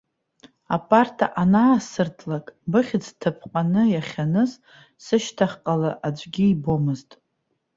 Апарта 0.75 1.25
анаасыртлак, 1.41 2.45
быхьӡ 2.71 3.05
ҭаԥҟаны 3.19 3.83
иахьаныз, 3.93 4.51
сышьҭахьҟала 5.03 5.91
аӡәгьы 6.07 6.45
ибомызт. 6.53 7.09